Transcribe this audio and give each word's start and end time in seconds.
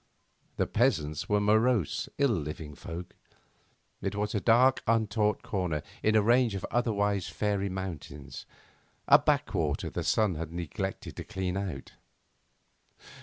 The 0.57 0.65
peasants 0.65 1.29
were 1.29 1.39
morose, 1.39 2.09
ill 2.17 2.29
living 2.31 2.73
folk. 2.73 3.15
It 4.01 4.15
was 4.15 4.33
a 4.33 4.39
dark 4.41 4.81
untaught 4.87 5.43
corner 5.43 5.83
in 6.01 6.15
a 6.15 6.23
range 6.23 6.55
of 6.55 6.65
otherwise 6.71 7.29
fairy 7.29 7.69
mountains, 7.69 8.47
a 9.07 9.19
backwater 9.19 9.91
the 9.91 10.03
sun 10.03 10.33
had 10.33 10.51
neglected 10.51 11.15
to 11.17 11.23
clean 11.23 11.55
out. 11.55 11.91